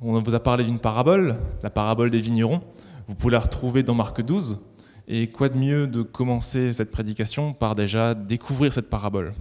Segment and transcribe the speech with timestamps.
[0.00, 2.60] on vous a parlé d'une parabole, la parabole des vignerons.
[3.08, 4.60] Vous pouvez la retrouver dans Marc 12.
[5.08, 9.34] Et quoi de mieux de commencer cette prédication par déjà découvrir cette parabole?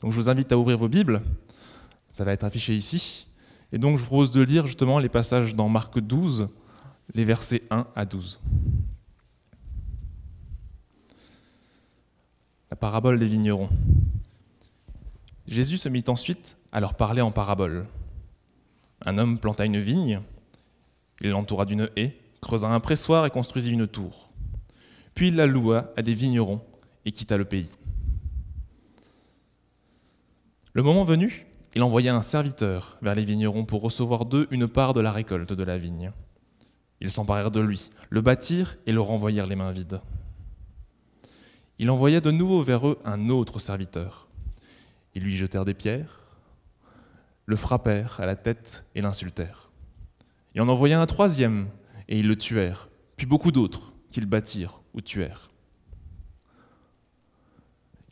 [0.00, 1.22] Donc je vous invite à ouvrir vos Bibles.
[2.10, 3.26] Ça va être affiché ici.
[3.72, 6.48] Et donc je vous propose de lire justement les passages dans Marc 12,
[7.14, 8.40] les versets 1 à 12.
[12.70, 13.68] La parabole des vignerons.
[15.46, 17.86] Jésus se mit ensuite à leur parler en parabole.
[19.04, 20.20] Un homme planta une vigne,
[21.20, 24.28] il l'entoura d'une haie, creusa un pressoir et construisit une tour.
[25.14, 26.60] Puis il la loua à des vignerons
[27.04, 27.70] et quitta le pays.
[30.72, 34.92] Le moment venu, il envoya un serviteur vers les vignerons pour recevoir d'eux une part
[34.92, 36.12] de la récolte de la vigne.
[37.00, 40.00] Ils s'emparèrent de lui, le battirent et le renvoyèrent les mains vides.
[41.78, 44.28] Il envoya de nouveau vers eux un autre serviteur.
[45.14, 46.21] Ils lui jetèrent des pierres,
[47.46, 49.70] le frappèrent à la tête et l'insultèrent.
[50.54, 51.68] Il en envoya un troisième,
[52.08, 55.50] et ils le tuèrent, puis beaucoup d'autres qu'ils battirent ou tuèrent.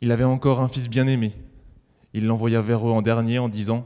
[0.01, 1.33] Il avait encore un fils bien-aimé.
[2.13, 3.85] Il l'envoya vers eux en dernier en disant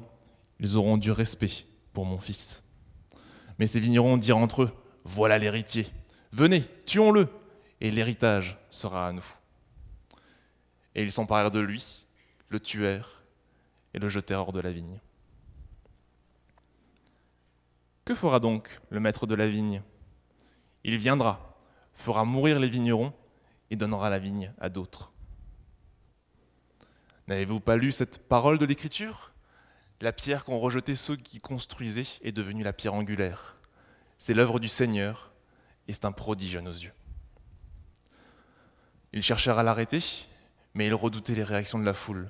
[0.60, 2.64] Ils auront du respect pour mon fils.
[3.60, 4.72] Mais ces vignerons dirent entre eux
[5.04, 5.88] Voilà l'héritier.
[6.32, 7.28] Venez, tuons-le,
[7.82, 9.26] et l'héritage sera à nous.
[10.96, 12.06] Et ils s'emparèrent de lui,
[12.50, 13.22] le tuèrent
[13.94, 15.00] et le jetèrent hors de la vigne.
[18.06, 19.82] Que fera donc le maître de la vigne?
[20.84, 21.58] Il viendra,
[21.92, 23.14] fera mourir les vignerons
[23.72, 25.12] et donnera la vigne à d'autres.
[27.28, 29.32] N'avez-vous pas lu cette parole de l'Écriture?
[30.02, 33.56] La pierre qu'ont rejetée ceux qui construisaient est devenue la pierre angulaire.
[34.20, 35.32] C'est l'œuvre du Seigneur
[35.88, 36.94] et c'est un prodige à nos yeux.
[39.14, 40.28] Ils cherchèrent à l'arrêter,
[40.76, 42.30] mais ils redoutaient les réactions de la foule.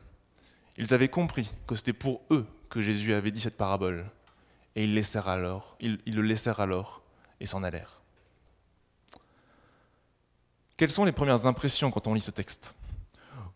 [0.78, 4.09] Ils avaient compris que c'était pour eux que Jésus avait dit cette parabole
[4.76, 7.02] et ils, laissèrent alors, ils, le laissèrent alors
[7.40, 8.02] et s'en allèrent.
[10.78, 12.76] Quelles sont les premières impressions quand on lit ce texte?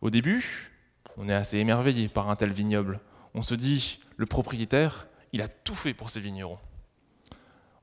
[0.02, 0.72] Au début,
[1.18, 3.02] on est assez émerveillé par un tel vignoble.
[3.34, 6.58] On se dit, le propriétaire, il a tout fait pour ses vignerons.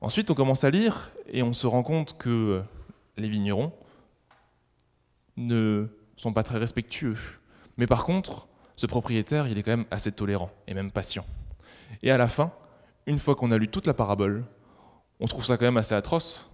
[0.01, 2.63] Ensuite, on commence à lire et on se rend compte que
[3.17, 3.71] les vignerons
[5.37, 7.17] ne sont pas très respectueux.
[7.77, 11.25] Mais par contre, ce propriétaire, il est quand même assez tolérant et même patient.
[12.01, 12.51] Et à la fin,
[13.07, 14.45] une fois qu'on a lu toute la parabole,
[15.19, 16.49] on trouve ça quand même assez atroce.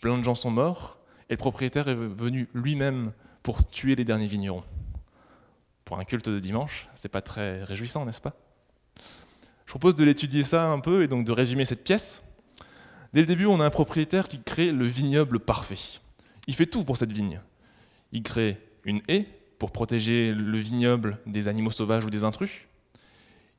[0.00, 3.12] Plein de gens sont morts, et le propriétaire est venu lui-même
[3.42, 4.64] pour tuer les derniers vignerons.
[5.84, 8.34] Pour un culte de dimanche, c'est pas très réjouissant, n'est-ce pas?
[9.66, 12.22] Je propose de l'étudier ça un peu et donc de résumer cette pièce.
[13.12, 15.98] Dès le début, on a un propriétaire qui crée le vignoble parfait.
[16.46, 17.40] Il fait tout pour cette vigne.
[18.12, 19.26] Il crée une haie
[19.58, 22.66] pour protéger le vignoble des animaux sauvages ou des intrus.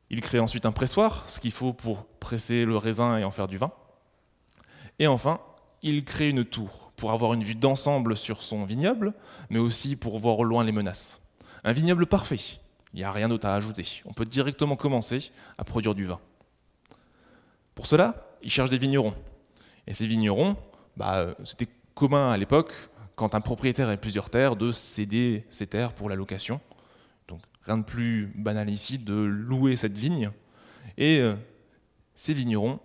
[0.09, 3.47] Il crée ensuite un pressoir, ce qu'il faut pour presser le raisin et en faire
[3.47, 3.72] du vin.
[5.00, 5.40] Et enfin,
[5.81, 9.13] il crée une tour pour avoir une vue d'ensemble sur son vignoble,
[9.50, 11.22] mais aussi pour voir au loin les menaces.
[11.63, 12.40] Un vignoble parfait,
[12.94, 14.01] il n'y a rien d'autre à ajouter.
[14.06, 16.19] On peut directement commencer à produire du vin.
[17.75, 19.13] Pour cela, il cherche des vignerons.
[19.85, 20.56] Et ces vignerons,
[20.95, 22.72] bah, c'était commun à l'époque,
[23.16, 26.62] quand un propriétaire a plusieurs terres, de céder ses terres pour la location
[27.64, 30.32] rien de plus banal ici, de louer cette vigne.
[30.98, 31.36] Et euh,
[32.16, 32.80] ces vignerons,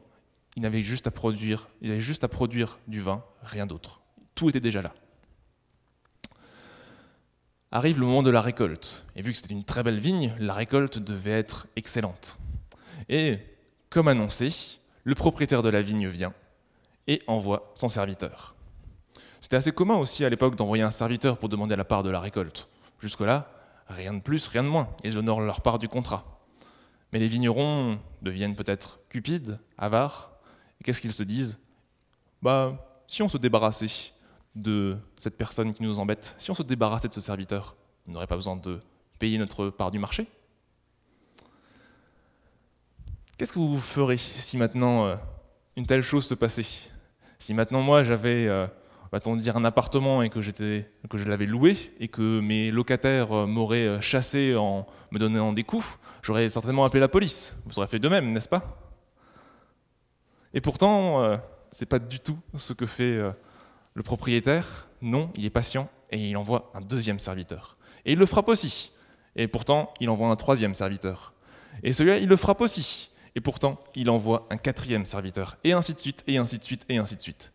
[0.57, 4.03] ils avaient juste à produire, ils avaient juste à produire du vin, rien d'autre.
[4.35, 4.93] Tout était déjà là.
[7.71, 9.07] Arrive le moment de la récolte.
[9.17, 12.37] Et vu que c'était une très belle vigne, la récolte devait être excellente.
[13.09, 13.39] Et
[13.89, 16.35] comme annoncé, le propriétaire de la vigne vient
[17.07, 18.55] et envoie son serviteur.
[19.41, 22.21] C'était assez commun aussi à l'époque d'envoyer un serviteur pour demander la part de la
[22.21, 22.69] récolte.
[23.01, 23.51] Jusque-là,
[23.89, 24.89] Rien de plus, rien de moins.
[25.05, 26.41] Ils honorent leur part du contrat.
[27.13, 30.33] Mais les vignerons deviennent peut-être cupides, avares.
[30.83, 31.59] Qu'est-ce qu'ils se disent?
[32.41, 34.13] Bah, si on se débarrassait
[34.55, 37.77] de cette personne qui nous embête, si on se débarrassait de ce serviteur,
[38.07, 38.81] on n'aurait pas besoin de
[39.19, 40.27] payer notre part du marché.
[43.37, 45.17] Qu'est-ce que vous ferez si maintenant euh,
[45.77, 46.91] une telle chose se passait?
[47.39, 48.67] Si maintenant moi j'avais euh,
[49.13, 53.47] va-t-on dire, un appartement et que, que je l'avais loué et que mes locataires euh,
[53.47, 57.55] m'auraient euh, chassé en me donnant des coups, j'aurais certainement appelé la police.
[57.67, 58.79] Vous aurez fait de même, n'est-ce pas?
[60.55, 61.37] Et pourtant, euh,
[61.71, 63.21] ce n'est pas du tout ce que fait
[63.95, 64.89] le propriétaire.
[65.01, 67.79] Non, il est patient et il envoie un deuxième serviteur.
[68.05, 68.93] Et il le frappe aussi.
[69.37, 71.33] Et pourtant, il envoie un troisième serviteur.
[71.83, 73.11] Et celui-là, il le frappe aussi.
[73.35, 75.57] Et pourtant, il envoie un quatrième serviteur.
[75.65, 77.52] Et ainsi de suite, et ainsi de suite, et ainsi de suite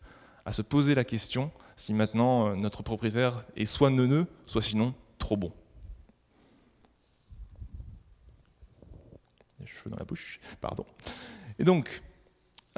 [0.47, 4.95] à se poser la question si maintenant euh, notre propriétaire est soit neuneux, soit sinon
[5.19, 5.51] trop bon.
[9.65, 10.85] Cheveux dans la bouche, pardon.
[11.59, 12.01] Et donc,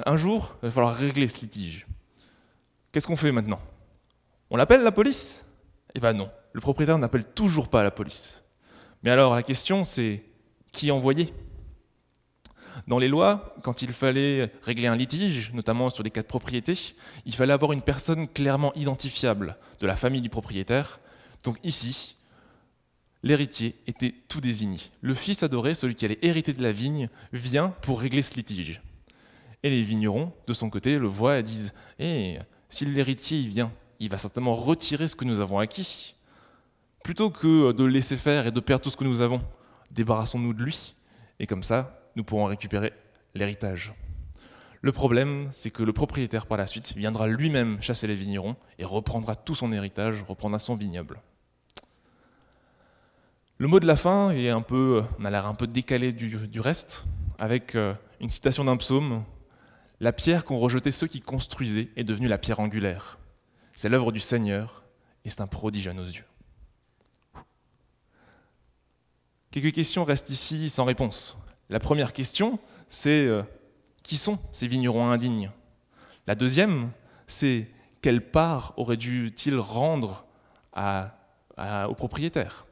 [0.04, 1.86] un jour, il va falloir régler ce litige.
[2.90, 3.60] Qu'est-ce qu'on fait maintenant?
[4.50, 5.44] On l'appelle la police?
[5.94, 8.42] Eh ben non, le propriétaire n'appelle toujours pas la police.
[9.04, 10.24] Mais alors la question c'est
[10.72, 11.32] qui envoyer
[12.86, 16.74] Dans les lois, quand il fallait régler un litige, notamment sur les cas de propriété,
[17.26, 21.00] il fallait avoir une personne clairement identifiable de la famille du propriétaire.
[21.44, 22.16] Donc ici,
[23.22, 24.78] l'héritier était tout désigné.
[25.00, 28.82] Le fils adoré, celui qui allait hériter de la vigne, vient pour régler ce litige.
[29.62, 32.38] Et les vignerons, de son côté, le voient et disent Eh,
[32.68, 36.14] si l'héritier vient, il va certainement retirer ce que nous avons acquis.
[37.04, 39.42] Plutôt que de laisser faire et de perdre tout ce que nous avons,
[39.90, 40.94] débarrassons-nous de lui,
[41.38, 42.92] et comme ça, nous pourrons récupérer
[43.34, 43.94] l'héritage.
[44.82, 48.84] Le problème, c'est que le propriétaire, par la suite, viendra lui-même chasser les vignerons et
[48.84, 51.22] reprendra tout son héritage, reprendra son vignoble.
[53.56, 57.06] Le mot de la fin est un peu, a l'air un peu décalé du, reste,
[57.38, 59.24] avec euh, une citation d'un psaume
[59.98, 63.18] La pierre qu'ont rejeté ceux qui construisaient est devenue la pierre angulaire.
[63.74, 64.82] C'est l'œuvre du Seigneur
[65.24, 66.26] et c'est un prodige à nos yeux.
[69.50, 71.38] Quelques questions restent ici sans réponse.
[71.70, 72.58] La première question,
[72.88, 73.42] c'est euh,
[74.02, 75.50] qui sont ces vignerons indignes?
[76.26, 76.90] La deuxième,
[77.26, 77.70] c'est
[78.02, 80.24] quelle part aurait dû-il rendre
[80.72, 81.14] à,
[81.56, 82.66] à, au propriétaire?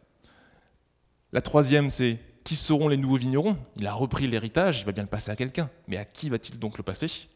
[1.32, 3.56] La troisième, c'est qui seront les nouveaux vignerons?
[3.76, 6.58] Il a repris l'héritage, il va bien le passer à quelqu'un, mais à qui va-t-il
[6.58, 7.28] donc le passer?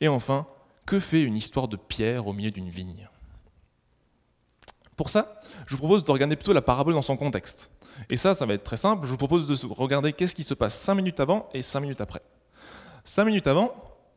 [0.00, 0.46] Et enfin,
[0.86, 3.08] que fait une histoire de pierre au milieu d'une vigne?
[4.96, 7.71] Pour ça, je vous propose de regarder plutôt la parabole dans son contexte.
[8.10, 9.06] Et ça, ça va être très simple.
[9.06, 12.00] Je vous propose de regarder qu'est-ce qui se passe 5 minutes avant et 5 minutes
[12.00, 12.22] après.
[13.04, 13.74] 5 minutes avant,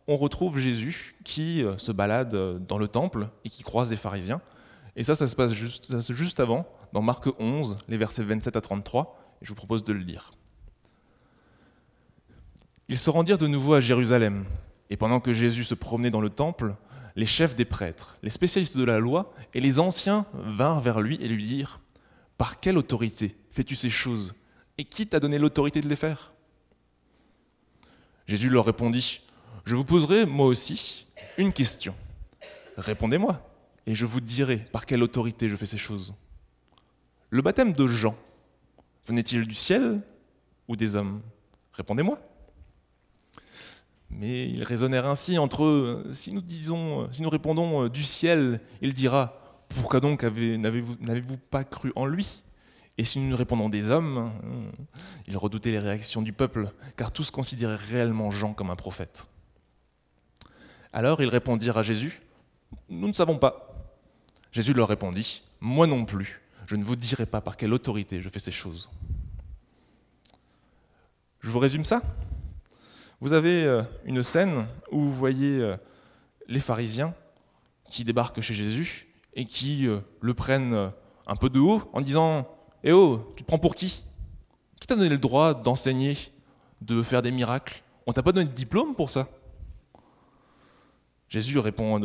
[0.07, 3.95] on retrouve Jésus qui euh, se balade euh, dans le temple et qui croise des
[3.95, 4.41] pharisiens.
[4.95, 8.61] Et ça, ça se passe juste, juste avant, dans Marc 11, les versets 27 à
[8.61, 9.19] 33.
[9.41, 10.31] Et je vous propose de le lire.
[12.87, 14.45] Ils se rendirent de nouveau à Jérusalem.
[14.89, 16.75] Et pendant que Jésus se promenait dans le temple,
[17.15, 21.17] les chefs des prêtres, les spécialistes de la loi et les anciens vinrent vers lui
[21.21, 21.79] et lui dirent
[22.37, 24.33] Par quelle autorité fais-tu ces choses
[24.77, 26.33] Et qui t'a donné l'autorité de les faire
[28.27, 29.21] Jésus leur répondit,
[29.65, 31.05] Je vous poserai, moi aussi,
[31.37, 31.95] une question.
[32.77, 33.41] Répondez-moi,
[33.85, 36.13] et je vous dirai par quelle autorité je fais ces choses.
[37.29, 38.15] Le baptême de Jean,
[39.05, 40.01] venait-il du ciel
[40.67, 41.21] ou des hommes
[41.73, 42.19] Répondez-moi.
[44.09, 46.09] Mais ils raisonnèrent ainsi entre eux.
[46.13, 51.91] Si nous disons, si nous répondons du ciel, il dira Pourquoi donc n'avez-vous pas cru
[51.95, 52.41] en lui?
[52.97, 54.31] Et si nous répondons des hommes,
[55.27, 59.25] ils redoutaient les réactions du peuple, car tous considéraient réellement Jean comme un prophète.
[60.93, 62.21] Alors ils répondirent à Jésus,
[62.89, 63.75] Nous ne savons pas.
[64.51, 68.29] Jésus leur répondit, Moi non plus, je ne vous dirai pas par quelle autorité je
[68.29, 68.89] fais ces choses.
[71.41, 72.01] Je vous résume ça.
[73.21, 75.77] Vous avez euh, une scène où vous voyez euh,
[76.47, 77.13] les pharisiens
[77.89, 80.91] qui débarquent chez Jésus et qui euh, le prennent
[81.27, 82.47] un peu de haut en disant
[82.85, 84.03] eh oh, tu te prends pour qui?
[84.79, 86.17] Qui t'a donné le droit d'enseigner,
[86.81, 87.81] de faire des miracles?
[88.05, 89.27] On t'a pas donné de diplôme pour ça?
[91.27, 91.99] Jésus répond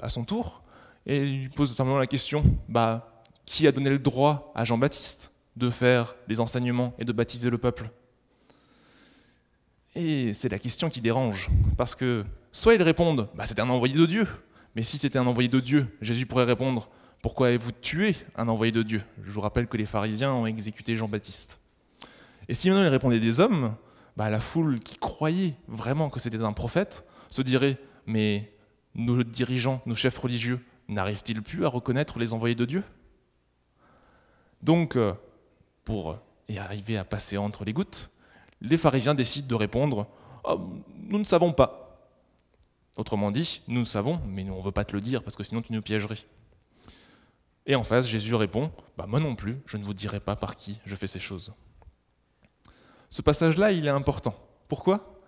[0.00, 0.62] à son tour
[1.04, 5.68] et lui pose simplement la question bah, qui a donné le droit à Jean-Baptiste de
[5.68, 7.90] faire des enseignements et de baptiser le peuple?
[9.96, 13.94] Et c'est la question qui dérange, parce que soit ils répondent bah, c'était un envoyé
[13.94, 14.26] de Dieu,
[14.76, 16.88] mais si c'était un envoyé de Dieu, Jésus pourrait répondre
[17.22, 19.00] pourquoi avez-vous tué un envoyé de Dieu?
[19.22, 21.58] Je vous rappelle que les pharisiens ont exécuté Jean-Baptiste.
[22.48, 23.76] Et si maintenant il répondait des hommes,
[24.16, 28.52] bah, la foule qui croyait vraiment que c'était un prophète se dirait Mais
[28.96, 32.82] nos dirigeants, nos chefs religieux, n'arrivent-ils plus à reconnaître les envoyés de Dieu?
[34.60, 35.14] Donc, euh,
[35.84, 38.10] pour y arriver à passer entre les gouttes,
[38.60, 40.08] les pharisiens décident de répondre
[40.42, 40.60] oh,
[41.08, 42.00] Nous ne savons pas.
[42.96, 45.62] Autrement dit, nous savons, mais on ne veut pas te le dire parce que sinon
[45.62, 46.18] tu nous piégerais.
[47.66, 50.56] Et en face, Jésus répond bah, Moi non plus, je ne vous dirai pas par
[50.56, 51.52] qui je fais ces choses.
[53.08, 54.34] Ce passage-là, il est important.
[54.68, 55.20] Pourquoi?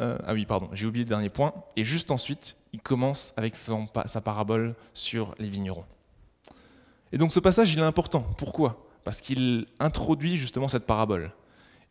[0.00, 1.52] Euh, Ah oui, pardon, j'ai oublié le dernier point.
[1.76, 5.84] Et juste ensuite, il commence avec sa parabole sur les vignerons.
[7.12, 8.22] Et donc ce passage, il est important.
[8.38, 8.86] Pourquoi?
[9.04, 11.32] Parce qu'il introduit justement cette parabole.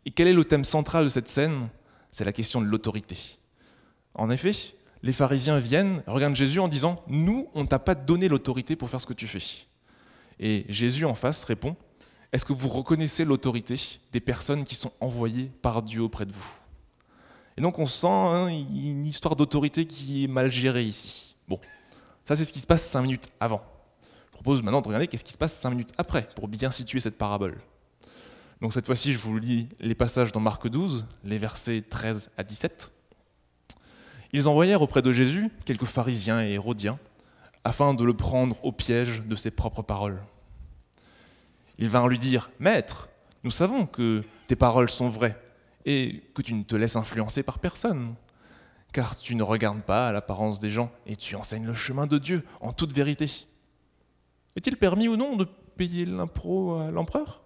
[0.06, 1.70] Et quel est le thème central de cette scène?
[2.12, 3.18] C'est la question de l'autorité.
[4.16, 4.54] En effet,
[5.02, 8.90] les pharisiens viennent, regardent Jésus en disant Nous, on ne t'a pas donné l'autorité pour
[8.90, 9.66] faire ce que tu fais.
[10.40, 11.76] Et Jésus en face répond
[12.34, 13.76] Est-ce que vous reconnaissez l'autorité
[14.12, 16.52] des personnes qui sont envoyées par Dieu auprès de vous?
[17.58, 21.36] Et donc on sent hein, une histoire d'autorité qui est mal gérée ici.
[21.48, 21.60] Bon,
[22.26, 23.62] ça c'est ce qui se passe cinq minutes avant.
[24.28, 27.00] Je propose maintenant de regarder qu'est-ce qui se passe cinq minutes après pour bien situer
[27.00, 27.58] cette parabole.
[28.62, 32.44] Donc cette fois-ci, je vous lis les passages dans Marc 12, les versets 13 à
[32.44, 32.90] 17.
[34.32, 37.00] Ils envoyèrent auprès de Jésus quelques pharisiens et hérodiens
[37.64, 40.22] afin de le prendre au piège de ses propres paroles.
[41.78, 43.10] Ils vinrent lui dire Maître,
[43.44, 45.38] nous savons que tes paroles sont vraies
[45.86, 48.16] et que tu ne te laisses influencer par personne,
[48.92, 52.44] car tu ne regardes pas l'apparence des gens et tu enseignes le chemin de Dieu
[52.62, 53.48] en toute vérité.
[54.56, 55.46] Est-il permis ou non de
[55.78, 57.42] payer l'impro à l'empereur?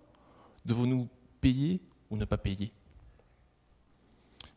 [0.65, 1.07] Devons-nous
[1.41, 2.71] payer ou ne pas payer?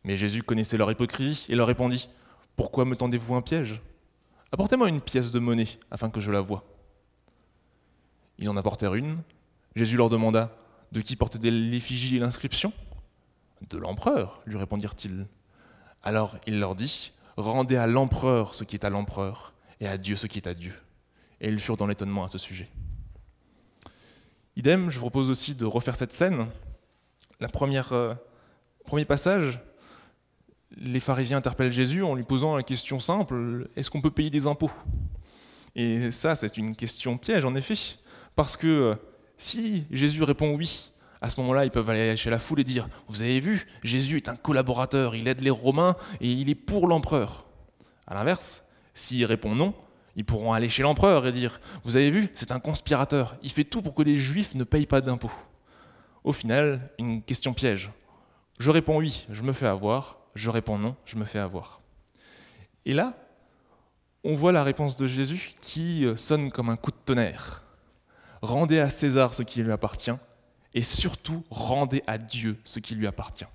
[0.03, 2.09] Mais Jésus connaissait leur hypocrisie et leur répondit
[2.57, 3.81] Pourquoi me tendez-vous un piège?
[4.51, 6.65] Apportez-moi une pièce de monnaie afin que je la voie.
[8.39, 9.19] Ils en apportèrent une.
[9.75, 10.57] Jésus leur demanda
[10.91, 12.73] De qui portent l'effigie et l'inscription?
[13.69, 15.27] De l'empereur, lui répondirent-ils.
[16.03, 20.15] Alors il leur dit Rendez à l'empereur ce qui est à l'empereur, et à Dieu
[20.15, 20.73] ce qui est à Dieu.
[21.39, 22.69] Et ils furent dans l'étonnement à ce sujet.
[24.55, 26.49] Idem, je vous propose aussi de refaire cette scène.
[27.39, 27.47] La
[27.91, 28.15] euh,
[28.83, 29.59] premier passage,
[30.75, 34.47] les pharisiens interpellent Jésus en lui posant la question simple est-ce qu'on peut payer des
[34.47, 34.71] impôts?
[35.75, 37.75] Et ça, c'est une question piège, en effet,
[38.35, 38.95] parce que euh,
[39.37, 40.89] si Jésus répond oui,
[41.21, 44.17] à ce moment-là, ils peuvent aller chez la foule et dire Vous avez vu, Jésus
[44.17, 47.45] est un collaborateur, il aide les Romains et il est pour l'empereur.
[48.07, 49.73] À l'inverse, s'il répond non,
[50.15, 53.63] ils pourront aller chez l'empereur et dire Vous avez vu, c'est un conspirateur, il fait
[53.63, 55.31] tout pour que les juifs ne payent pas d'impôts.
[56.23, 57.91] Au final, une question piège.
[58.59, 61.79] Je réponds oui, je me fais avoir je réponds non, je me fais avoir.
[62.85, 63.13] Et là,
[64.23, 67.63] on voit la réponse de Jésus qui euh, sonne comme un coup de tonnerre.
[68.41, 70.15] Rendez à César ce qui lui appartient,
[70.73, 73.47] et surtout rendez à Dieu ce qui lui appartient.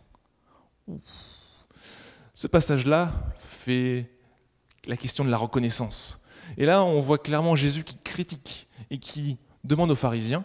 [2.34, 3.12] Ce passage-là
[3.44, 4.10] fait
[4.86, 6.24] la question de la reconnaissance.
[6.56, 10.44] Et là, on voit clairement Jésus qui critique et qui demande aux pharisiens,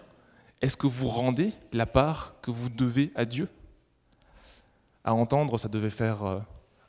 [0.62, 3.50] est-ce que vous rendez la part que vous devez à Dieu?
[5.08, 6.40] À entendre, ça devait faire euh,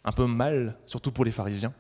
[0.05, 1.73] un peu mal, surtout pour les pharisiens.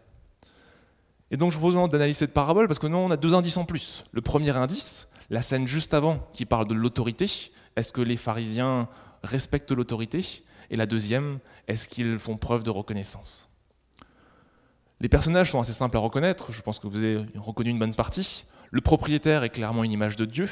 [1.32, 3.56] Et donc je vous demande d'analyser cette parabole parce que nous, on a deux indices
[3.56, 4.04] en plus.
[4.12, 7.28] Le premier indice, la scène juste avant qui parle de l'autorité.
[7.74, 8.88] Est-ce que les pharisiens
[9.24, 10.44] respectent l'autorité?
[10.70, 13.48] Et la deuxième, est-ce qu'ils font preuve de reconnaissance?
[15.00, 17.94] Les personnages sont assez simples à reconnaître, je pense que vous avez reconnu une bonne
[17.94, 18.44] partie.
[18.70, 20.48] Le propriétaire est clairement une image de Dieu.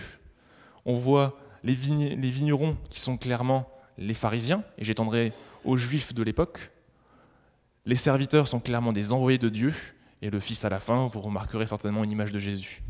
[0.85, 5.33] On voit les, vignerons qui sont clairement les pharisiens, et j'étendrai
[5.67, 6.71] aux juifs de l'époque.
[7.85, 9.75] Les serviteurs sont clairement des envoyés de Dieu,
[10.23, 12.83] et le Fils à la fin, vous remarquerez certainement une image de Jésus.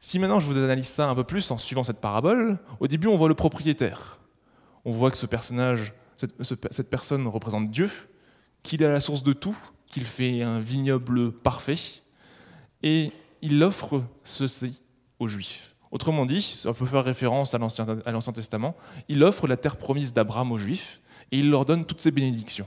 [0.00, 3.08] Si maintenant je vous analyse ça un peu plus en suivant cette parabole, au début
[3.08, 4.20] on voit le propriétaire.
[4.84, 7.90] On voit que ce personnage, cette, personne représente Dieu,
[8.62, 9.56] qu'il est à la source de tout,
[9.86, 11.78] qu'il fait un vignoble parfait,
[12.82, 13.10] et
[13.42, 14.80] il offre ceci
[15.18, 15.74] aux Juifs.
[15.90, 18.76] Autrement dit, ça peut faire référence à l'Ancien Testament,
[19.08, 21.00] il offre la terre promise d'Abraham aux Juifs
[21.32, 22.66] et il leur donne toutes ses bénédictions.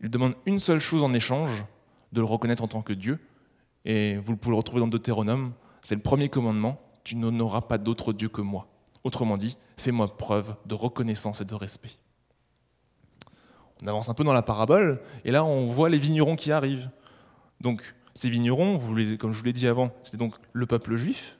[0.00, 1.64] Il demande une seule chose en échange,
[2.10, 3.20] de le reconnaître en tant que Dieu,
[3.84, 8.12] et vous pouvez le retrouver dans Deutéronome, c'est le premier commandement, tu n'auras pas d'autre
[8.12, 8.66] Dieu que moi.
[9.04, 11.90] Autrement dit, fais-moi preuve de reconnaissance et de respect.
[13.82, 16.90] On avance un peu dans la parabole, et là on voit les vignerons qui arrivent.
[17.60, 17.82] Donc
[18.14, 18.78] ces vignerons,
[19.18, 21.38] comme je vous l'ai dit avant, c'était donc le peuple juif,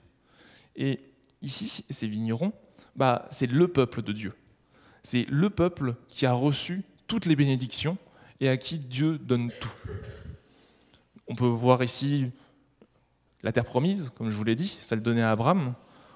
[0.76, 1.00] et
[1.42, 2.52] ici, ces vignerons,
[2.96, 4.34] bah, c'est le peuple de Dieu.
[5.02, 7.96] C'est le peuple qui a reçu toutes les bénédictions
[8.40, 9.72] et à qui Dieu donne tout.
[11.28, 12.26] On peut voir ici
[13.42, 15.74] la terre promise, comme je vous l'ai dit, celle donnée à Abraham.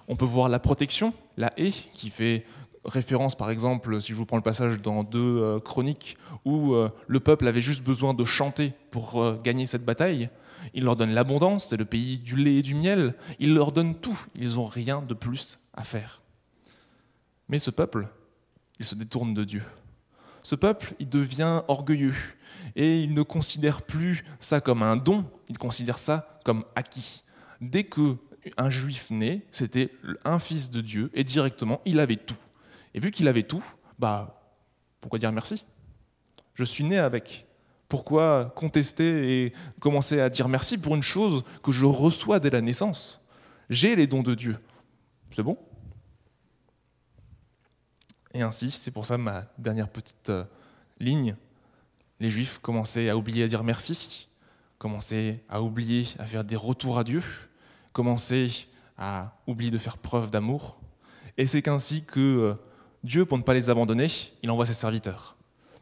[0.08, 2.44] On peut voir la protection, la haie, qui fait
[2.84, 6.88] référence, par exemple, si je vous prends le passage dans deux euh, chroniques, où euh,
[7.08, 10.28] le peuple avait juste besoin de chanter pour euh, gagner cette bataille.
[10.74, 13.14] Il leur donne l'abondance, c'est le pays du lait et du miel.
[13.38, 14.18] Il leur donne tout.
[14.34, 16.22] Ils n'ont rien de plus à faire.
[17.48, 18.08] Mais ce peuple,
[18.78, 19.62] il se détourne de Dieu.
[20.42, 22.14] Ce peuple, il devient orgueilleux
[22.76, 27.22] et il ne considère plus ça comme un don, il considère ça comme acquis.
[27.60, 28.16] Dès que
[28.56, 29.90] un juif naît, c'était
[30.24, 32.36] un fils de Dieu et directement, il avait tout.
[32.94, 33.64] Et vu qu'il avait tout,
[33.98, 34.40] bah
[35.00, 35.64] pourquoi dire merci?
[36.54, 37.46] Je suis né avec.
[37.88, 42.60] Pourquoi contester et commencer à dire merci pour une chose que je reçois dès la
[42.60, 43.24] naissance
[43.70, 44.58] J'ai les dons de Dieu.
[45.30, 45.56] C'est bon?
[48.32, 50.44] Et ainsi, c'est pour ça ma dernière petite euh,
[51.00, 51.36] ligne.
[52.20, 54.28] Les Juifs commençaient à oublier à dire merci,
[54.78, 57.22] commençaient à oublier à faire des retours à Dieu,
[57.92, 58.50] commençaient
[58.98, 60.80] à oublier de faire preuve d'amour.
[61.38, 62.54] Et c'est qu'ainsi que euh,
[63.04, 64.08] Dieu, pour ne pas les abandonner,
[64.42, 65.35] il envoie ses serviteurs.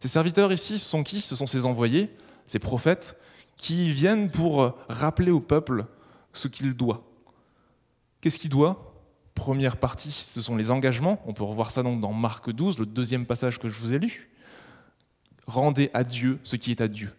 [0.04, 1.22] Ces serviteurs ici, ce sont qui?
[1.22, 2.10] Ce sont ces envoyés,
[2.46, 3.18] ces prophètes,
[3.56, 5.86] qui viennent pour rappeler au peuple
[6.34, 7.02] ce qu'il doit.
[8.20, 8.92] Qu'est-ce qu'il doit?
[9.34, 11.22] Première partie, ce sont les engagements.
[11.24, 13.98] On peut revoir ça donc dans Marc 12, le deuxième passage que je vous ai
[13.98, 14.28] lu.
[15.46, 17.10] rendez à Dieu ce qui est à Dieu.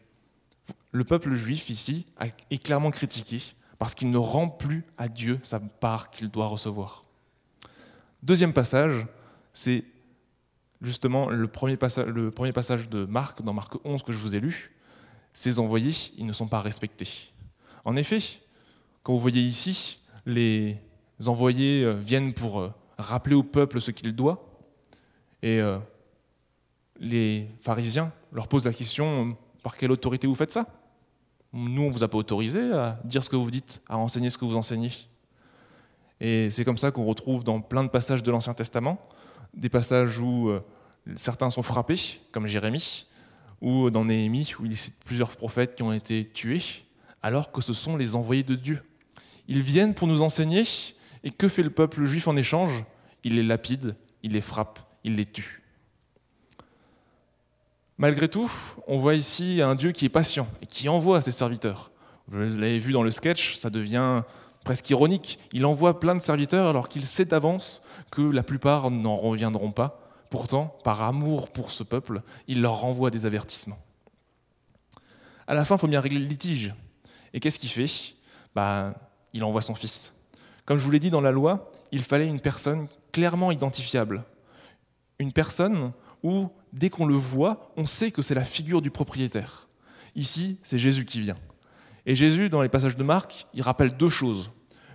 [0.92, 2.06] Le peuple juif ici
[2.51, 3.42] est clairement critiqué
[3.80, 7.01] parce qu'il ne rend plus à Dieu sa part qu'il doit recevoir.
[8.22, 9.08] Deuxième passage,
[9.54, 9.86] c'est
[10.82, 12.08] justement le premier, passage,
[12.89, 14.72] de Marc, dans Marc 11 que je vous ai lu.
[15.34, 17.34] Ces envoyés, ils ne sont pas respectés.
[17.84, 18.20] En effet,
[19.03, 20.77] quand vous voyez ici, les
[21.25, 24.44] envoyés euh, viennent pour euh, rappeler au peuple ce qu'il doit,
[25.41, 25.77] et euh,
[27.00, 30.65] les pharisiens leur posent la question par quelle autorité vous faites ça?
[31.53, 34.29] Nous, on ne vous a pas autorisé à dire ce que vous dites, à enseigner
[34.29, 34.91] ce que vous enseignez.
[36.20, 38.98] Et c'est comme ça qu'on retrouve dans plein de passages de l'Ancien Testament,
[39.56, 40.62] des passages où euh,
[41.16, 43.06] certains sont frappés, comme Jérémie,
[43.62, 46.62] ou dans Néhémie, où il cite plusieurs prophètes qui ont été tués,
[47.24, 48.82] alors que ce sont les envoyés de Dieu.
[49.48, 50.64] Ils viennent pour nous enseigner,
[51.24, 52.84] et que fait le peuple juif en échange?
[53.24, 55.64] Il les lapide, il les frappe, il les tue.
[57.98, 58.52] Malgré tout,
[58.88, 61.92] on voit ici un Dieu qui est patient et qui envoie ses serviteurs.
[62.28, 64.24] Vous l'avez vu dans le sketch, ça devient
[64.65, 65.39] presque ironique.
[65.53, 70.01] Il envoie plein de serviteurs alors qu'il sait d'avance que la plupart n'en reviendront pas.
[70.29, 73.79] Pourtant, par amour pour ce peuple, il leur renvoie des avertissements.
[75.48, 76.74] À la fin, il faut bien régler le litige.
[77.34, 78.15] Et qu'est-ce qu'il fait?
[78.53, 78.95] Bah,
[79.31, 80.15] Il envoie son fils.
[80.65, 84.25] Comme je vous l'ai dit dans la loi, il fallait une personne clairement identifiable.
[85.19, 85.93] Une personne
[86.24, 89.67] où, dès qu'on le voit, on sait que c'est la figure du propriétaire.
[90.15, 91.36] Ici, c'est Jésus qui vient.
[92.06, 94.52] Et Jésus, dans les passages de Marc, il rappelle deux choses.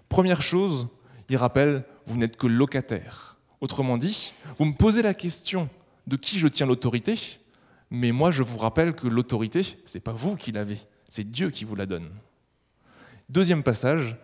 [0.09, 0.89] Première chose,
[1.29, 3.39] il rappelle, vous n'êtes que locataire.
[3.61, 5.69] Autrement dit, vous me posez la question
[6.07, 7.19] de qui je tiens l'autorité,
[7.91, 11.51] mais moi je vous rappelle que l'autorité, ce n'est pas vous qui l'avez, c'est Dieu
[11.51, 12.09] qui vous la donne.
[13.29, 14.17] Deuxième passage,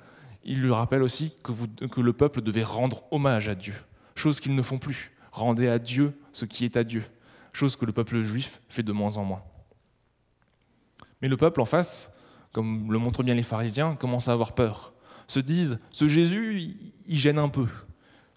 [0.45, 1.53] il lui rappelle aussi que,
[1.87, 3.75] que le peuple devait rendre hommage à Dieu,
[4.15, 5.13] chose qu'ils ne font plus.
[5.33, 7.05] Rendez à Dieu ce qui est à Dieu,
[7.53, 9.43] chose que le peuple juif fait de moins en moins.
[11.21, 12.16] Mais le peuple en face,
[12.57, 14.95] comme le montrent bien les pharisiens, commence à avoir peur
[15.27, 16.73] se disent ce Jésus,
[17.07, 17.67] il, gêne un peu.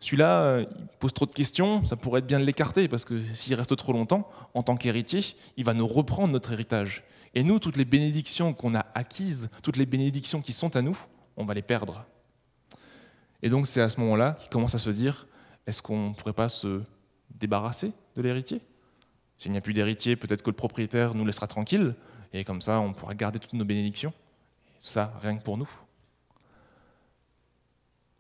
[0.02, 0.68] Celui-là, il
[1.00, 3.94] pose trop de questions, ça pourrait être bien de l'écarter, parce que s'il reste trop
[3.94, 5.24] longtemps, en tant qu'héritier,
[5.56, 7.06] il va nous reprendre notre héritage.
[7.34, 10.98] Et nous, toutes les bénédictions qu'on a acquises, toutes les bénédictions qui sont à nous,
[11.38, 12.06] on va les perdre.
[13.42, 15.28] Et donc c'est à ce moment-là qu'il commence à se dire,
[15.66, 16.82] est-ce qu'on ne pourrait pas se
[17.40, 18.62] débarrasser de l'héritier?
[19.38, 21.96] S'il n'y a plus d'héritier, peut-être que le propriétaire nous laissera tranquille,
[22.34, 24.14] et comme ça, on pourra garder toutes nos bénédictions.
[24.78, 25.70] Ça, rien que pour nous.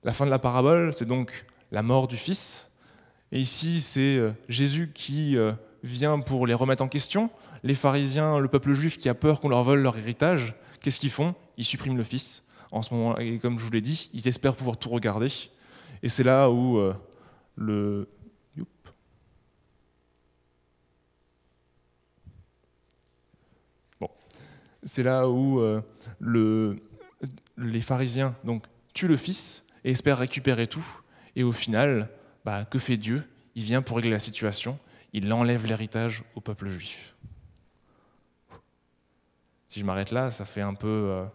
[0.04, 2.72] La fin de la parabole, c'est donc la mort du Fils.
[3.32, 7.30] Et ici, c'est euh, Jésus qui euh, vient pour les remettre en question.
[7.64, 11.10] Les pharisiens, le peuple juif qui a peur qu'on leur vole leur héritage, qu'est-ce qu'ils
[11.10, 11.36] font?
[11.58, 12.46] Ils suppriment le Fils.
[12.72, 15.30] En ce moment, et comme je vous l'ai dit, ils espèrent pouvoir tout regarder.
[16.04, 16.94] Et c'est là où euh,
[17.56, 18.08] le.
[24.00, 24.10] Bon.
[24.84, 25.62] C'est là où
[26.20, 26.78] le...
[27.58, 28.64] les pharisiens donc,
[28.94, 30.86] tuent le Fils et espère récupérer tout.
[31.36, 32.10] Et au final,
[32.46, 33.24] bah, que fait Dieu?
[33.56, 34.80] Il vient pour régler la situation,
[35.12, 37.16] il enlève l'héritage au peuple juif.
[39.68, 41.26] Si je m'arrête là, ça fait un peu euh,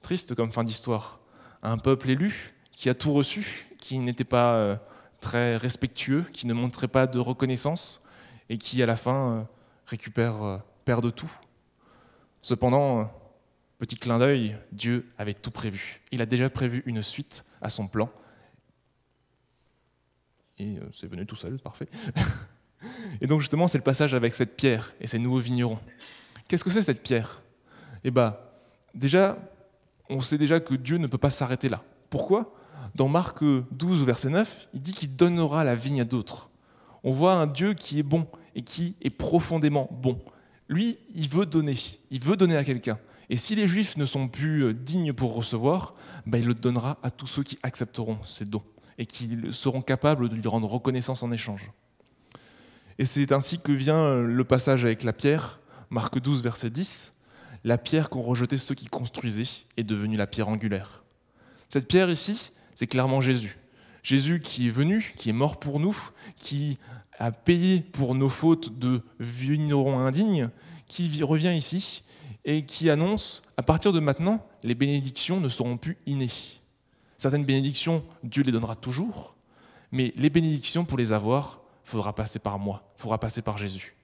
[0.00, 1.20] triste comme fin d'histoire.
[1.62, 4.76] Un peuple élu qui a tout reçu, qui n'était pas euh,
[5.20, 8.06] très respectueux, qui ne montrait pas de reconnaissance
[8.48, 9.42] et qui à la fin euh,
[9.86, 11.32] récupère, perd tout.
[12.46, 13.10] Cependant,
[13.80, 16.00] petit clin d'œil, Dieu avait tout prévu.
[16.12, 18.08] Il a déjà prévu une suite à son plan.
[20.56, 21.88] Et euh, c'est venu tout seul, parfait.
[23.20, 25.80] Et donc justement, c'est le passage avec cette pierre et ces nouveaux vignerons.
[26.46, 27.42] Qu'est-ce que c'est cette pierre?
[28.04, 28.36] Eh bien,
[28.94, 29.36] déjà,
[30.08, 31.82] on sait déjà que Dieu ne peut pas s'arrêter là.
[32.10, 32.54] Pourquoi?
[32.94, 36.48] Dans Marc 12, verset 9, il dit qu'il donnera la vigne à d'autres.
[37.02, 40.20] On voit un Dieu qui est bon et qui est profondément bon.
[40.68, 41.76] Lui, il veut donner,
[42.10, 42.98] il veut donner à quelqu'un.
[43.28, 45.94] Et si les Juifs ne sont plus euh, dignes pour recevoir,
[46.26, 48.62] ben il le donnera à tous ceux qui accepteront ces dons
[48.98, 51.70] et qui seront capables de lui rendre reconnaissance en échange.
[52.98, 57.14] Et c'est ainsi que vient euh, le passage avec la pierre, Marc 12, verset 10.
[57.64, 61.02] La pierre qu'ont rejetée ceux qui construisaient est devenue la pierre angulaire.
[61.68, 63.58] Cette pierre ici, c'est clairement Jésus.
[64.06, 65.98] Jésus qui est venu, qui est mort pour nous,
[66.36, 66.78] qui
[67.18, 70.48] a payé pour nos fautes de vignerons indignes,
[70.86, 72.04] qui revient ici
[72.44, 76.30] et qui annonce, à partir de maintenant, les bénédictions ne seront plus innées.
[77.16, 79.34] Certaines bénédictions, Dieu les donnera toujours,
[79.90, 83.58] mais les bénédictions, pour les avoir, il faudra passer par moi, il faudra passer par
[83.58, 83.96] Jésus.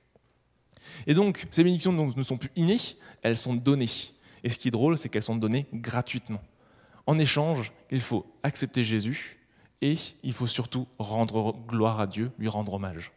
[1.07, 2.81] Et donc, ces bénédictions ne sont plus innées,
[3.23, 4.11] elles sont données.
[4.43, 6.43] Et ce qui est drôle, c'est qu'elles sont données gratuitement.
[7.07, 9.38] En échange, il faut accepter Jésus
[9.83, 13.12] et il faut surtout rendre gloire à Dieu, lui rendre hommage.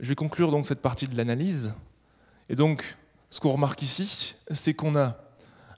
[0.00, 1.74] Je vais conclure donc cette partie de l'analyse.
[2.48, 2.96] Et donc,
[3.30, 5.18] ce qu'on remarque ici, c'est qu'on a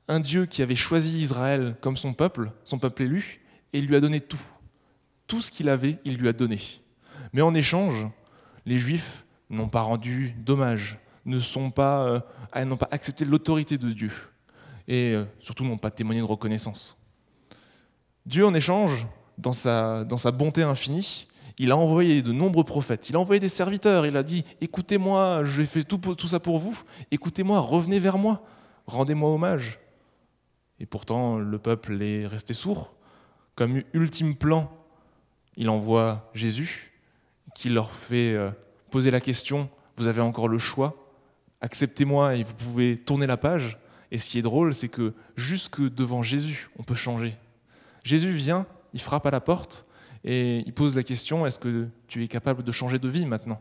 [0.07, 3.41] un Dieu qui avait choisi Israël comme son peuple, son peuple élu,
[3.73, 4.43] et il lui a donné tout.
[5.27, 6.61] Tout ce qu'il avait, il lui a donné.
[7.33, 8.07] Mais en échange,
[8.67, 10.99] les Juifs n'ont pas rendu dommage,
[11.31, 12.03] ne sont pas,
[12.55, 14.13] euh, n'ont pas accepté l'autorité de Dieu,
[14.89, 16.99] et euh, surtout n'ont pas témoigné de reconnaissance.
[18.27, 19.07] Dieu, en échange,
[19.39, 21.27] dans sa, bonté infinie,
[21.59, 25.45] il a envoyé de nombreux prophètes, il a envoyé des serviteurs, il a dit, écoutez-moi,
[25.45, 26.79] j'ai fait tout, tout ça pour vous,
[27.11, 28.43] écoutez-moi, revenez vers moi,
[28.87, 29.79] rendez-moi hommage.
[30.79, 32.95] Et pourtant, le peuple est resté sourd.
[33.55, 34.71] Comme ultime plan,
[35.57, 36.93] il envoie Jésus,
[37.55, 38.51] qui leur fait euh,
[38.91, 40.95] poser la question, vous avez encore le choix,
[41.61, 43.79] acceptez-moi et vous pouvez tourner la page.
[44.11, 47.35] Et ce qui est drôle, c'est que jusque devant Jésus, on peut changer.
[48.05, 49.87] Jésus vient, il frappe à la porte
[50.25, 53.61] et il pose la question, est-ce que tu es capable de changer de vie maintenant?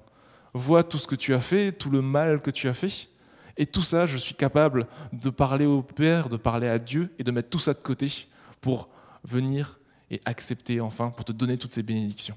[0.54, 3.10] Vois tout ce que tu as fait, tout le mal que tu as fait.
[3.58, 7.24] Et tout ça, je suis capable de parler au Père, de parler à Dieu et
[7.24, 8.28] de mettre tout ça de côté
[8.62, 8.90] pour
[9.24, 12.36] venir et accepter enfin, pour te donner toutes ces bénédictions.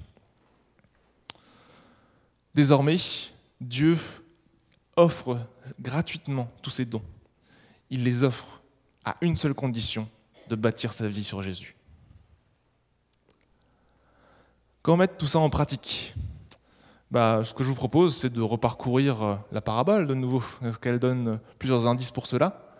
[2.53, 2.97] Désormais,
[3.59, 3.97] Dieu
[4.95, 5.39] offre
[5.79, 7.03] gratuitement tous ces dons.
[7.89, 8.61] Il les offre
[9.05, 10.07] à une seule condition,
[10.49, 11.75] de bâtir sa vie sur Jésus.
[14.81, 16.13] Comment mettre tout ça en pratique
[17.09, 20.77] bah, Ce que je vous propose, c'est de reparcourir euh, la parabole de nouveau, parce
[20.77, 22.75] qu'elle donne plusieurs indices pour cela.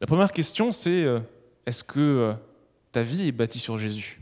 [0.00, 1.20] La première question, c'est euh,
[1.64, 2.32] est-ce que euh,
[2.92, 4.20] ta vie est bâtie sur Jésus?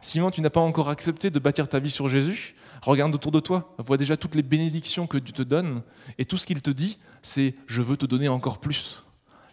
[0.00, 3.40] Si tu n'as pas encore accepté de bâtir ta vie sur Jésus, regarde autour de
[3.40, 5.82] toi, vois déjà toutes les bénédictions que Dieu te donne,
[6.18, 9.02] et tout ce qu'il te dit, c'est je veux te donner encore plus.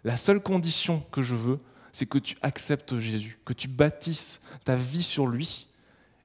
[0.03, 1.59] La seule condition que je veux,
[1.91, 5.67] c'est que tu acceptes Jésus, que tu bâtisses ta vie sur lui,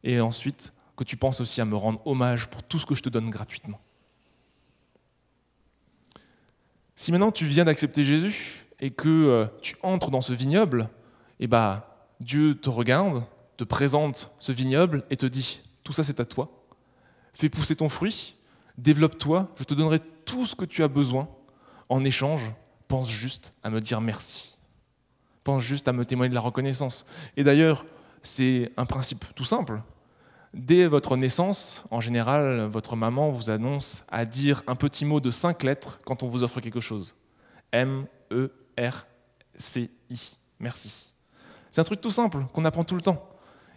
[0.04, 3.02] et ensuite que tu penses aussi à me rendre hommage pour tout ce que je
[3.02, 3.80] te donne gratuitement.
[6.94, 10.90] Si maintenant tu viens d'accepter Jésus et que euh, tu entres dans ce vignoble,
[11.38, 13.24] eh bah, Dieu te regarde,
[13.60, 16.50] te présente ce vignoble et te dit, tout ça c'est à toi,
[17.34, 18.36] fais pousser ton fruit,
[18.78, 21.28] développe-toi, je te donnerai tout ce que tu as besoin.
[21.90, 22.40] En échange,
[22.88, 24.56] pense juste à me dire merci.
[25.44, 27.04] Pense juste à me témoigner de la reconnaissance.
[27.36, 27.84] Et d'ailleurs,
[28.22, 29.82] c'est un principe tout simple.
[30.54, 35.30] Dès votre naissance, en général, votre maman vous annonce à dire un petit mot de
[35.30, 37.14] cinq lettres quand on vous offre quelque chose.
[37.72, 39.04] M, E, R,
[39.58, 40.30] C, I.
[40.60, 41.10] Merci.
[41.70, 43.29] C'est un truc tout simple qu'on apprend tout le temps.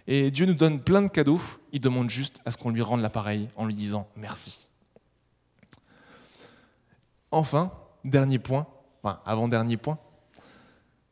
[0.08, 3.02] Et Dieu nous donne plein de cadeaux, il demande juste à ce qu'on lui rende
[3.02, 4.68] l'appareil en lui disant merci.
[7.32, 7.72] Enfin,
[8.04, 8.68] dernier point,
[9.02, 9.98] enfin avant-dernier point,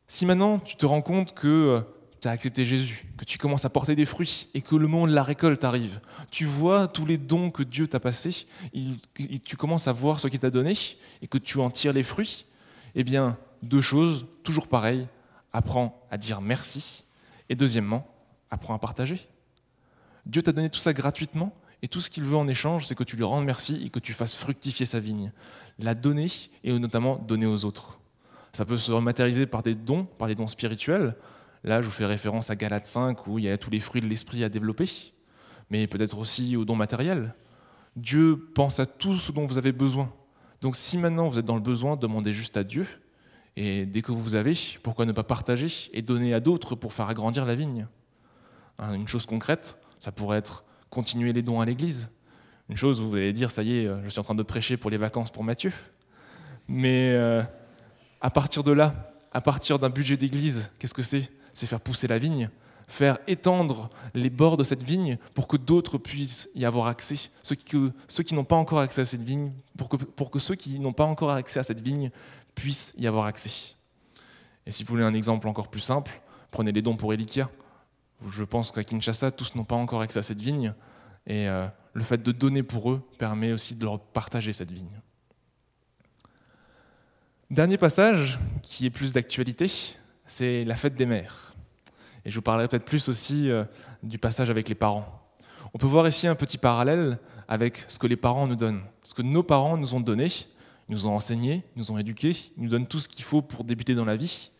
[0.06, 1.80] si maintenant tu te rends compte que euh,
[2.20, 5.08] tu as accepté Jésus, que tu commences à porter des fruits et que le moment
[5.08, 6.00] de la récolte arrive,
[6.30, 8.46] tu vois tous les dons que Dieu t'a passés,
[9.44, 10.76] tu commences à voir ce qu'il t'a donné
[11.22, 12.44] et que tu en tires les fruits,
[12.94, 15.08] eh bien, deux choses, toujours pareilles,
[15.52, 17.04] apprends à dire merci
[17.48, 18.06] et deuxièmement,
[18.52, 19.26] apprends à partager.
[20.24, 23.02] Dieu t'a donné tout ça gratuitement et tout ce qu'il veut en échange, c'est que
[23.02, 25.32] tu lui rendes merci et que tu fasses fructifier sa vigne.
[25.80, 26.30] La donner
[26.62, 27.98] et notamment donner aux autres.
[28.52, 31.16] Ça peut se matérialiser par des dons, par des dons spirituels,
[31.64, 34.00] Là, je vous fais référence à Galate 5 où il y a tous les fruits
[34.00, 34.88] de l'esprit à développer,
[35.70, 37.34] mais peut-être aussi aux dons matériels.
[37.94, 40.12] Dieu pense à tout ce dont vous avez besoin.
[40.60, 42.86] Donc si maintenant vous êtes dans le besoin, demandez juste à Dieu.
[43.56, 47.08] Et dès que vous avez, pourquoi ne pas partager et donner à d'autres pour faire
[47.08, 47.86] agrandir la vigne?
[48.92, 52.08] Une chose concrète, ça pourrait être continuer les dons à l'église.
[52.68, 54.76] Une chose où vous allez dire, ça y est, je suis en train de prêcher
[54.76, 55.72] pour les vacances pour Matthieu.
[56.68, 57.42] Mais euh,
[58.20, 61.30] à partir de là, à partir d'un budget d'église, qu'est-ce que c'est?
[61.52, 62.50] C'est faire pousser la vigne,
[62.88, 67.56] faire étendre les bords de cette vigne pour que d'autres puissent y avoir accès, ceux
[67.56, 67.76] qui,
[68.08, 70.78] ceux qui n'ont pas encore accès à cette vigne, pour que, pour que ceux qui
[70.78, 72.10] n'ont pas encore accès à cette vigne
[72.54, 73.74] puissent y avoir accès.
[74.66, 76.12] Et si vous voulez un exemple encore plus simple,
[76.50, 77.50] prenez les dons pour Elikia.
[78.30, 80.74] Je pense qu'à Kinshasa, tous n'ont pas encore accès à cette vigne,
[81.26, 85.00] et euh, le fait de donner pour eux permet aussi de leur partager cette vigne.
[87.50, 89.70] Dernier passage qui est plus d'actualité,
[90.26, 91.54] c'est la fête des mères.
[92.24, 93.64] Et je vous parlerai peut-être plus aussi euh,
[94.02, 95.20] du passage avec les parents.
[95.74, 99.14] On peut voir ici un petit parallèle avec ce que les parents nous donnent, ce
[99.14, 100.28] que nos parents nous ont donné,
[100.88, 103.42] ils nous ont enseigné, ils nous ont éduqués, ils nous donnent tout ce qu'il faut
[103.42, 104.50] pour débuter dans la vie.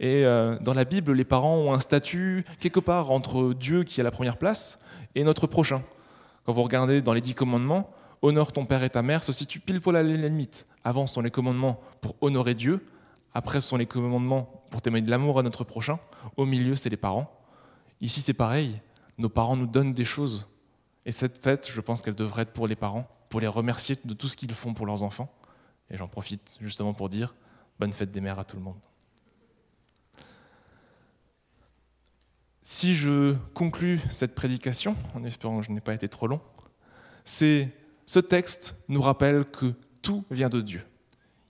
[0.00, 4.00] Et euh, dans la Bible, les parents ont un statut quelque part entre Dieu qui
[4.00, 4.78] est à la première place
[5.14, 5.82] et notre prochain.
[6.44, 7.90] Quand vous regardez dans les dix commandements,
[8.22, 10.66] honore ton père et ta mère se situe pile poil à la limite.
[10.84, 12.84] Avant, ce sont les commandements pour honorer Dieu,
[13.34, 15.98] après, ce sont les commandements pour témoigner de l'amour à notre prochain.
[16.36, 17.30] Au milieu, c'est les parents.
[18.00, 18.80] Ici, c'est pareil.
[19.18, 20.48] Nos parents nous donnent des choses.
[21.06, 24.14] Et cette fête, je pense qu'elle devrait être pour les parents, pour les remercier de
[24.14, 25.32] tout ce qu'ils font pour leurs enfants.
[25.90, 27.34] Et j'en profite justement pour dire
[27.78, 28.80] bonne fête des mères à tout le monde.
[32.62, 36.40] Si je conclus cette prédication, en espérant que je n'ai pas été trop long,
[37.24, 37.72] c'est
[38.06, 40.82] ce texte nous rappelle que tout vient de Dieu.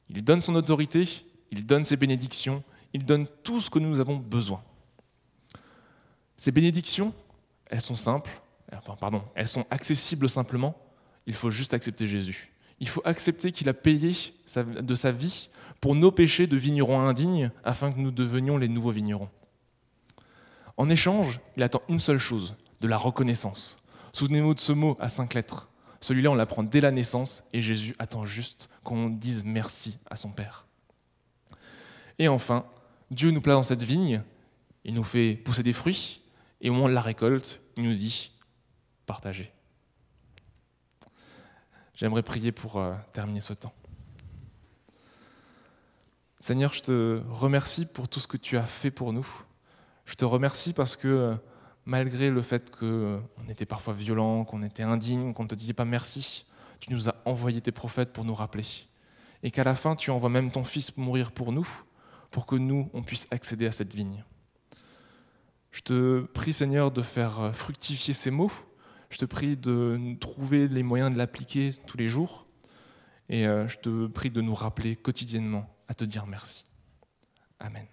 [0.09, 1.09] Il donne son autorité,
[1.51, 4.63] il donne ses bénédictions, il donne tout ce que nous avons besoin.
[6.37, 7.13] Ces bénédictions,
[7.71, 8.31] elles sont simples,
[8.73, 10.77] enfin, pardon, elles sont accessibles simplement,
[11.27, 12.53] il faut juste accepter Jésus.
[12.81, 14.15] Il faut accepter qu'il a payé
[14.57, 18.91] de sa vie pour nos péchés de vignerons indignes afin que nous devenions les nouveaux
[18.91, 19.29] vignerons.
[20.79, 23.83] En échange, il attend une seule chose, de la reconnaissance.
[24.13, 25.69] Souvenez-vous de ce mot à cinq lettres.
[26.01, 30.31] Celui-là, on l'apprend dès la naissance et Jésus attend juste qu'on dise merci à son
[30.31, 30.67] Père.
[32.21, 32.65] Et enfin,
[33.11, 34.23] Dieu nous place dans cette vigne,
[34.85, 36.21] il nous fait pousser des fruits,
[36.61, 38.31] et au moment de la récolte, il nous dit
[39.05, 39.53] partagez.
[41.95, 43.75] J'aimerais prier pour euh, terminer ce temps.
[46.39, 49.27] Seigneur, je te remercie pour tout ce que tu as fait pour nous.
[50.09, 51.35] Je te remercie parce que euh,
[51.85, 55.75] malgré le fait qu'on euh, était parfois violent, qu'on était indigne, qu'on ne te disait
[55.75, 56.47] pas merci,
[56.81, 58.65] tu nous as envoyé tes prophètes pour nous rappeler.
[59.43, 61.69] Et qu'à la fin, tu envoies même ton Fils mourir pour nous,
[62.31, 64.25] pour que nous, on puisse accéder à cette vigne.
[65.73, 68.51] Je te prie, Seigneur, de faire fructifier ces mots.
[69.11, 72.47] Je te prie de trouver les moyens de l'appliquer tous les jours.
[73.29, 76.65] Et euh, je te prie de nous rappeler quotidiennement à te dire merci.
[77.61, 77.89] Amen.